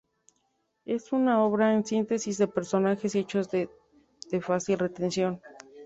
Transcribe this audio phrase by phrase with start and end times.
[0.83, 3.69] Es una obra en síntesis de personajes y hechos de
[4.41, 5.39] fácil retención.